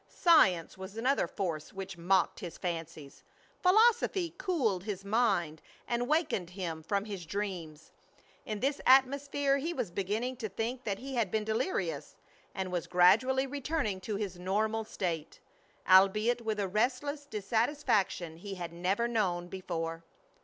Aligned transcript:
SCIENCE 0.07 0.79
was 0.79 0.97
another 0.97 1.27
force 1.27 1.73
which 1.73 1.95
mocked 1.95 2.39
his 2.39 2.57
fancies. 2.57 3.21
PHILOSOPHY 3.61 4.33
cooled 4.39 4.83
his 4.85 5.05
mind 5.05 5.61
and 5.87 6.07
wakened 6.07 6.49
him 6.49 6.81
from 6.81 7.05
his 7.05 7.23
dreams. 7.23 7.91
In 8.43 8.61
this 8.61 8.81
atmosphere 8.87 9.57
he 9.59 9.73
was 9.75 9.91
beginning 9.91 10.37
to 10.37 10.49
think 10.49 10.85
that 10.85 10.97
he 10.97 11.13
had 11.13 11.29
been 11.29 11.43
delirious, 11.43 12.15
and 12.55 12.71
was 12.71 12.87
gradually 12.87 13.45
returning 13.45 14.01
to 14.01 14.15
his 14.15 14.39
normal 14.39 14.85
state, 14.85 15.39
albeit 15.87 16.41
with 16.41 16.59
a 16.59 16.67
restless 16.67 17.27
dissatisfaction 17.27 18.37
he 18.37 18.55
had 18.55 18.73
never 18.73 19.07
known 19.07 19.49
before. 19.49 20.03